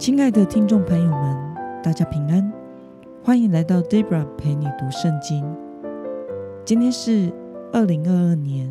[0.00, 1.36] 亲爱的听众朋友们，
[1.82, 2.50] 大家平安，
[3.22, 5.44] 欢迎来到 Debra 陪你读圣经。
[6.64, 7.30] 今天是
[7.70, 8.66] 二零二二年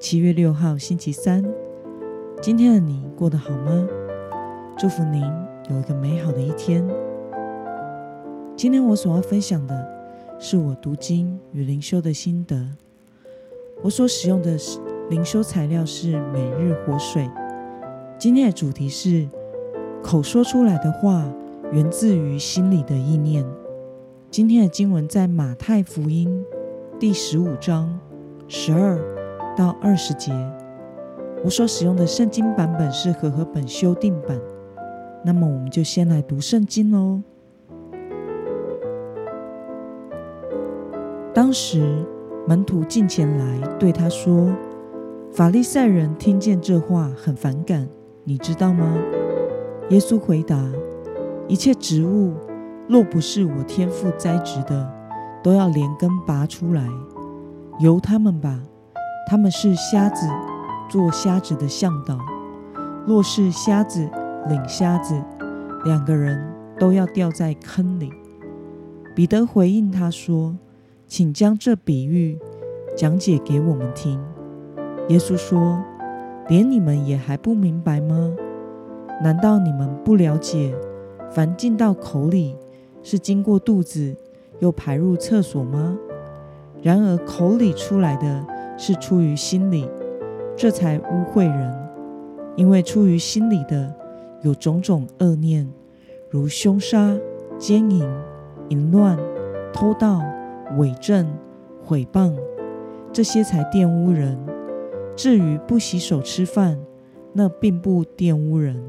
[0.00, 1.44] 七月六号，星期三。
[2.40, 3.86] 今天的你过得好吗？
[4.78, 5.22] 祝福您
[5.68, 6.82] 有一个美好的一天。
[8.56, 9.86] 今天我所要分享的
[10.38, 12.66] 是我读经与灵修的心得。
[13.82, 14.56] 我所使用的
[15.10, 17.28] 灵修材料是每日活水。
[18.18, 19.28] 今天的主题是。
[20.02, 21.24] 口说出来的话，
[21.70, 23.46] 源自于心里的意念。
[24.30, 26.44] 今天的经文在马太福音
[26.98, 27.98] 第十五章
[28.48, 28.98] 十二
[29.56, 30.32] 到二十节。
[31.44, 34.38] 我所使用的圣经版本是和合本修订版。
[35.24, 37.22] 那么，我们就先来读圣经喽。
[41.32, 42.04] 当时，
[42.46, 44.52] 门徒进前来对他说
[45.32, 47.88] ：“法利赛人听见这话很反感，
[48.24, 48.98] 你知道吗？”
[49.90, 50.56] 耶稣回答
[51.48, 52.32] ：“一切植物，
[52.88, 54.90] 若不是我天父栽植的，
[55.42, 56.86] 都要连根拔出来。
[57.78, 58.60] 由他们吧，
[59.28, 60.26] 他们是瞎子，
[60.88, 62.16] 做瞎子的向导；
[63.06, 64.08] 若是瞎子
[64.48, 65.20] 领瞎子，
[65.84, 66.40] 两个人
[66.78, 68.10] 都要掉在坑里。”
[69.14, 70.56] 彼得回应他说
[71.06, 72.38] ：“请将这比喻
[72.96, 74.18] 讲解给我们听。”
[75.10, 75.82] 耶稣说
[76.48, 78.30] ：“连你们也还不明白吗？”
[79.22, 80.74] 难道你们不了解，
[81.30, 82.56] 凡进到口里
[83.02, 84.16] 是经过肚子，
[84.58, 85.96] 又排入厕所吗？
[86.82, 88.44] 然而口里出来的
[88.76, 89.88] 是出于心里，
[90.56, 91.72] 这才污秽人。
[92.56, 93.94] 因为出于心里的
[94.42, 95.70] 有种种恶念，
[96.28, 97.16] 如凶杀、
[97.56, 98.04] 奸淫、
[98.70, 99.16] 淫乱、
[99.72, 100.20] 偷盗、
[100.76, 101.26] 伪证、
[101.80, 102.34] 毁谤，
[103.12, 104.36] 这些才玷污人。
[105.14, 106.76] 至于不洗手吃饭，
[107.32, 108.82] 那并不玷污人。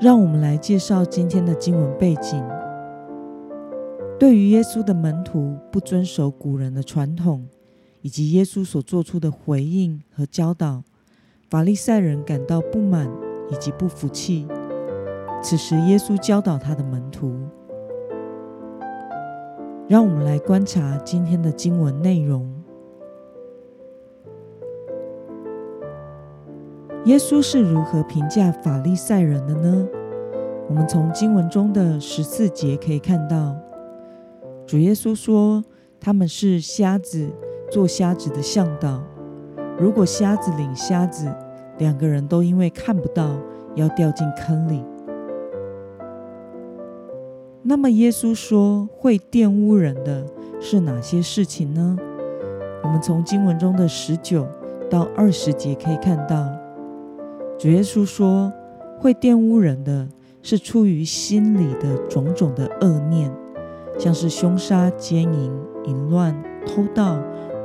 [0.00, 2.44] 让我们来介绍今天的经文背景。
[4.18, 7.46] 对于耶稣的门徒不遵守古人的传统，
[8.02, 10.82] 以及耶稣所做出的回应和教导，
[11.48, 13.10] 法利赛人感到不满
[13.50, 14.46] 以及不服气。
[15.42, 17.34] 此时，耶稣教导他的门徒。
[19.86, 22.63] 让我们来观察今天的经文内容。
[27.04, 29.86] 耶稣是如何评价法利赛人的呢？
[30.70, 33.54] 我们从经文中的十四节可以看到，
[34.66, 35.62] 主耶稣说
[36.00, 37.30] 他们是瞎子，
[37.70, 39.02] 做瞎子的向导。
[39.78, 41.30] 如果瞎子领瞎子，
[41.76, 43.36] 两个人都因为看不到，
[43.74, 44.82] 要掉进坑里。
[47.62, 50.24] 那么耶稣说会玷污人的
[50.58, 51.98] 是哪些事情呢？
[52.82, 54.46] 我们从经文中的十九
[54.88, 56.63] 到二十节可以看到。
[57.58, 58.52] 主耶稣说
[59.00, 60.08] ：“会玷污人的
[60.42, 63.32] 是出于心里的种种的恶念，
[63.98, 65.52] 像是凶杀、奸淫、
[65.84, 67.16] 淫乱、偷盗、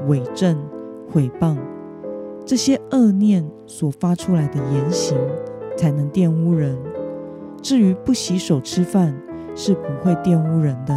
[0.07, 0.57] 伪证、
[1.11, 1.57] 毁谤，
[2.45, 5.17] 这些恶念所发出来的言行，
[5.75, 6.77] 才能玷污人。
[7.61, 9.13] 至于不洗手吃饭，
[9.55, 10.95] 是不会玷污人的。”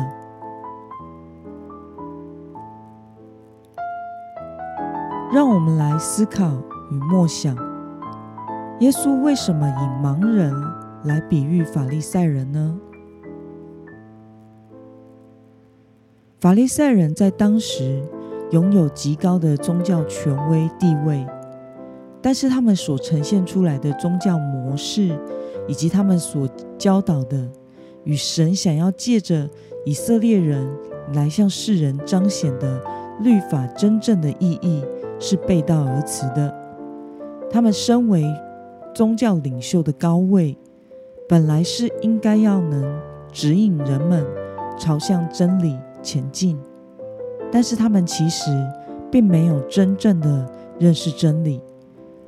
[5.33, 6.47] 让我们来思考
[6.91, 7.72] 与默想。
[8.83, 10.53] 耶稣为什么以盲人
[11.05, 12.77] 来比喻法利赛人呢？
[16.41, 18.03] 法利赛人在当时
[18.51, 21.25] 拥有极高的宗教权威地位，
[22.21, 25.17] 但是他们所呈现出来的宗教模式，
[25.69, 27.49] 以及他们所教导的，
[28.03, 29.49] 与神想要借着
[29.85, 30.69] 以色列人
[31.15, 32.83] 来向世人彰显的
[33.21, 34.85] 律法真正的意义
[35.21, 36.53] 是背道而驰的。
[37.49, 38.25] 他们身为
[38.95, 40.57] 宗教领袖的高位，
[41.29, 43.01] 本来是应该要能
[43.33, 44.25] 指引人们
[44.79, 46.59] 朝向真理前进，
[47.51, 48.51] 但是他们其实
[49.11, 50.47] 并没有真正的
[50.79, 51.61] 认识真理，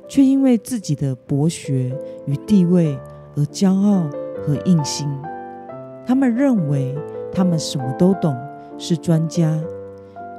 [0.07, 1.95] 却因为自己的博学
[2.25, 2.97] 与地位
[3.35, 4.09] 而骄傲
[4.43, 5.07] 和硬心。
[6.05, 6.95] 他们认为
[7.31, 8.35] 他们什么都懂，
[8.77, 9.59] 是专家，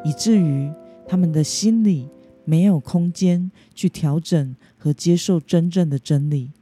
[0.04, 0.72] 以至于
[1.06, 2.08] 他们的心里。
[2.48, 6.52] 没有空间去调整和接受真正的真理，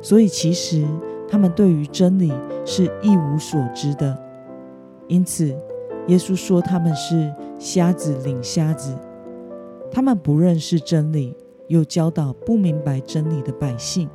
[0.00, 0.86] 所以其实
[1.28, 2.32] 他们对于真理
[2.64, 4.16] 是一无所知的。
[5.08, 5.48] 因此，
[6.06, 7.28] 耶稣说他们是
[7.58, 8.96] 瞎子领瞎子，
[9.90, 11.34] 他们不认识真理，
[11.66, 14.08] 又教导不明白真理的百姓，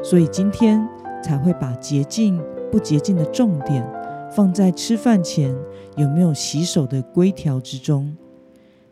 [0.00, 0.88] 所以今天
[1.24, 2.40] 才会把洁净
[2.70, 3.84] 不洁净的重点
[4.30, 5.52] 放在吃饭前
[5.96, 8.16] 有没有洗手的规条之中。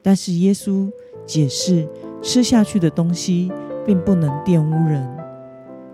[0.02, 0.90] 但是耶稣。
[1.26, 1.88] 解释
[2.20, 3.50] 吃下去的东西
[3.84, 5.08] 并不能玷污人。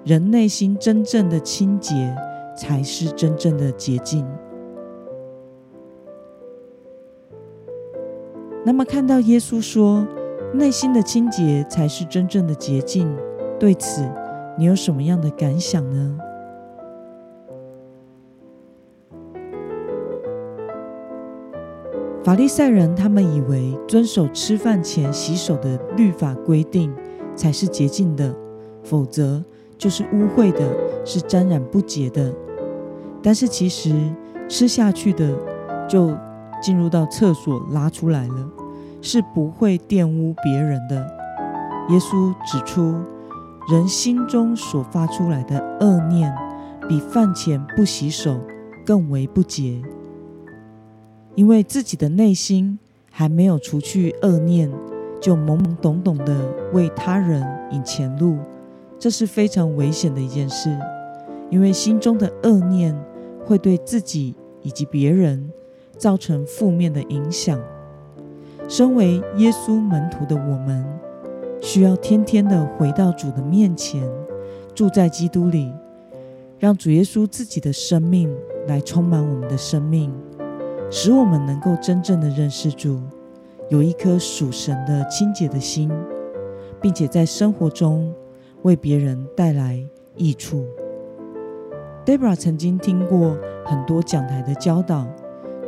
[0.05, 2.15] 人内心真正的清洁，
[2.57, 4.27] 才是真正的洁净。
[8.65, 10.07] 那么，看到耶稣说
[10.53, 13.15] 内心的清洁才是真正的洁净，
[13.59, 14.09] 对此
[14.57, 16.19] 你有什么样的感想呢？
[22.25, 26.93] 法利赛人他们以为遵守吃饭前洗手的律法规定
[27.35, 28.35] 才是洁净的，
[28.83, 29.43] 否则
[29.79, 30.61] 就是污秽的，
[31.05, 32.35] 是沾染不洁的。
[33.23, 33.95] 但是其实
[34.49, 35.35] 吃下去的
[35.89, 36.15] 就
[36.61, 38.50] 进入到厕所拉出来了，
[39.00, 40.97] 是不会玷污别人的。
[41.91, 42.95] 耶稣指出，
[43.71, 46.31] 人心中所发出来的恶念，
[46.89, 48.39] 比饭前不洗手
[48.85, 49.81] 更为不洁。
[51.38, 52.76] 因为自己的内心
[53.12, 54.69] 还没有除去恶念，
[55.20, 56.37] 就懵懵懂懂的
[56.73, 58.38] 为他人引前路，
[58.99, 60.76] 这是非常危险的一件事。
[61.49, 62.93] 因为心中的恶念
[63.46, 65.49] 会对自己以及别人
[65.96, 67.56] 造成负面的影响。
[68.69, 70.85] 身为耶稣门徒的我们，
[71.62, 74.02] 需要天天的回到主的面前，
[74.75, 75.73] 住在基督里，
[76.58, 78.29] 让主耶稣自己的生命
[78.67, 80.12] 来充满我们的生命。
[80.90, 82.99] 使我们能够真正的认识主，
[83.69, 85.90] 有一颗属神的清洁的心，
[86.81, 88.12] 并且在生活中
[88.62, 89.79] 为别人带来
[90.17, 90.64] 益处。
[92.06, 93.37] Debra 曾经听过
[93.67, 95.06] 很多讲台的教导，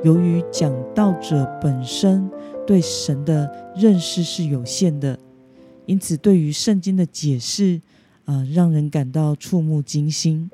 [0.03, 2.31] 由于讲道者本身
[2.67, 5.19] 对神的认识是有限的，
[5.85, 7.83] 因此对于圣经的解释，
[8.25, 10.51] 啊，让人感到触目惊心，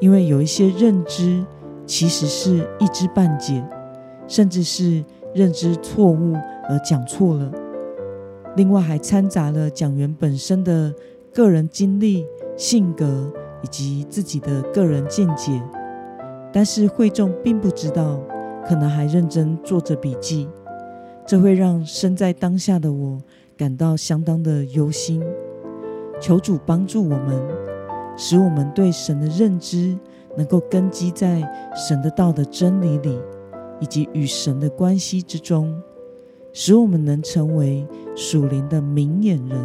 [0.00, 1.44] 因为有一些认知。
[1.92, 3.62] 其实是一知半解，
[4.26, 5.04] 甚至是
[5.34, 6.32] 认知错误
[6.66, 7.52] 而讲错了。
[8.56, 10.90] 另外还掺杂了讲员本身的
[11.34, 12.24] 个人经历、
[12.56, 13.30] 性格
[13.62, 15.62] 以及自己的个人见解。
[16.50, 18.18] 但是会众并不知道，
[18.66, 20.48] 可能还认真做着笔记，
[21.26, 23.18] 这会让身在当下的我
[23.54, 25.22] 感到相当的忧心。
[26.18, 27.38] 求主帮助我们，
[28.16, 29.94] 使我们对神的认知。
[30.36, 31.42] 能够根基在
[31.74, 33.18] 神的道的真理里，
[33.80, 35.74] 以及与神的关系之中，
[36.52, 39.58] 使我们能成为属灵的明眼人，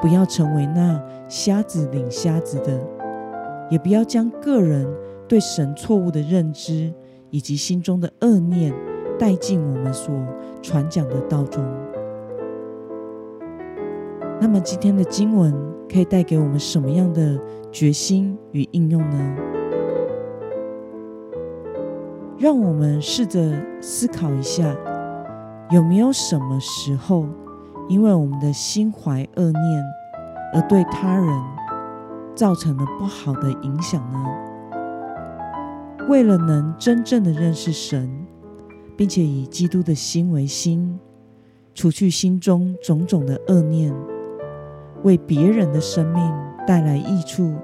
[0.00, 2.80] 不要成为那瞎子领瞎子的，
[3.70, 4.86] 也不要将个人
[5.28, 6.92] 对神错误的认知
[7.30, 8.74] 以及心中的恶念
[9.18, 10.14] 带进我们所
[10.62, 11.64] 传讲的道中。
[14.40, 15.54] 那么，今天的经文
[15.90, 17.38] 可以带给我们什么样的
[17.72, 19.36] 决心与应用呢？
[22.44, 23.40] 让我们试着
[23.80, 24.76] 思考一下，
[25.70, 27.24] 有没有什么时候，
[27.88, 29.84] 因为我们的心怀恶念，
[30.52, 31.26] 而对他人
[32.34, 34.22] 造成了不好的影响呢？
[36.06, 38.10] 为了能真正的认识神，
[38.94, 41.00] 并且以基督的心为心，
[41.72, 43.90] 除去心中种种的恶念，
[45.02, 46.22] 为别人的生命
[46.66, 47.54] 带来益处，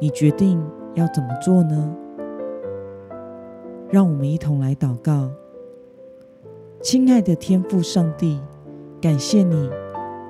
[0.00, 0.58] 你决定
[0.94, 1.94] 要怎么做呢？
[3.88, 5.30] 让我们一同来祷告，
[6.82, 8.40] 亲爱的天父上帝，
[9.00, 9.70] 感谢你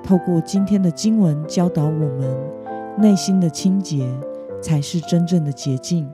[0.03, 2.37] 透过今天的经文教导我们，
[2.99, 4.07] 内心的清洁
[4.61, 6.07] 才是真正的洁净。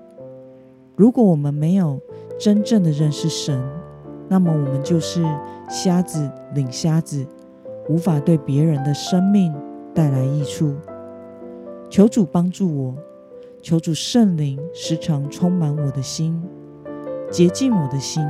[0.95, 2.00] 如果我们没有
[2.39, 3.62] 真正的认识神，
[4.29, 5.21] 那么我们就是
[5.69, 7.27] 瞎子领瞎子，
[7.89, 9.53] 无法对别人的生命
[9.93, 10.73] 带来益处。
[11.89, 12.95] 求主帮助我，
[13.62, 16.41] 求主圣灵时常充满我的心。
[17.33, 18.23] 洁净我的心，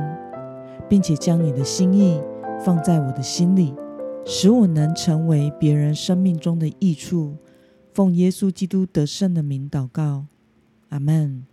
[0.88, 2.22] 并且将你的心意
[2.64, 3.74] 放在我的心里，
[4.24, 7.36] 使我能成为别人生命中的益处。
[7.92, 10.24] 奉耶稣基督得胜的名祷告，
[10.88, 11.44] 阿门。